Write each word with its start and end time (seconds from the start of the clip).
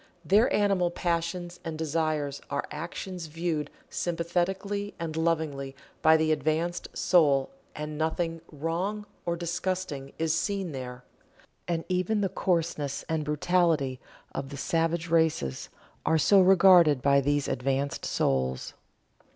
Their 0.25 0.51
animal 0.51 0.89
passions 0.89 1.59
and 1.63 1.77
desires 1.77 2.41
are 2.49 2.65
actions 2.71 3.27
viewed 3.27 3.69
sympathetically 3.87 4.95
and 4.99 5.15
lovingly 5.15 5.75
by 6.01 6.17
the 6.17 6.31
advanced 6.31 6.87
soul, 6.97 7.51
and 7.75 7.99
nothing 7.99 8.41
"Wrong" 8.51 9.05
or 9.27 9.35
disgusting 9.35 10.11
is 10.17 10.33
seen 10.33 10.71
there. 10.71 11.03
And 11.67 11.85
even 11.87 12.21
the 12.21 12.29
coarseness 12.29 13.05
and 13.07 13.23
brutality 13.23 13.99
of 14.33 14.49
the 14.49 14.57
savage 14.57 15.07
races 15.11 15.69
are 16.03 16.17
so 16.17 16.41
regarded 16.41 17.03
by 17.03 17.21
these 17.21 17.47
advanced 17.47 18.03
souls. 18.03 18.73